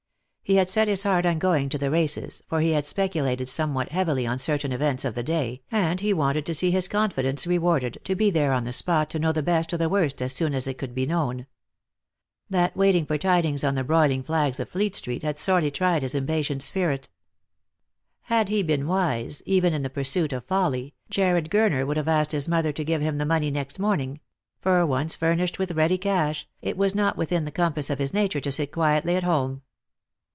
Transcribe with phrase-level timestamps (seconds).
[0.43, 3.73] He had set his heart on going to the races, for he had speculated some
[3.73, 7.47] what heavily on certain events of the day, and he wanted to see his confidence
[7.47, 10.33] rewarded, to be there on the spot to know the best or the worst as
[10.33, 11.45] soon as it could be known.
[12.49, 16.15] That waiting for tidings on the broiling flags of Meet street had sorely tried his
[16.15, 17.07] impatient spirit.
[18.23, 22.33] Had he been wise, even in the pursuit of folly, Jarred Gurner would have asked
[22.33, 24.19] his mother to give him the money next morning;
[24.59, 28.41] for once furnished with ready cash, it was not within the compass of his nature
[28.41, 29.61] to sit quietly at home.